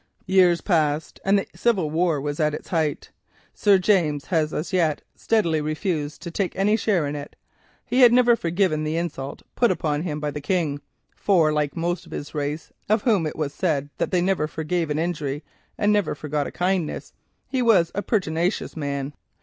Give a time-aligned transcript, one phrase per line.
[0.25, 3.11] "Years passed, and the civil war was at its height.
[3.53, 7.35] Sir James had as yet steadily refused to take any share in it.
[7.85, 10.81] He had never forgiven the insult put upon him by the King,
[11.15, 14.89] for like most of his race, of whom it was said that they never forgave
[14.89, 15.43] an injury
[15.77, 17.13] and never forgot a kindness,
[17.47, 19.13] he was a pertinacious man.